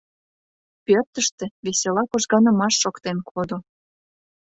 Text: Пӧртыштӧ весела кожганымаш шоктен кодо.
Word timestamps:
Пӧртыштӧ 0.85 1.45
весела 1.65 2.03
кожганымаш 2.11 2.73
шоктен 2.81 3.17
кодо. 3.29 3.57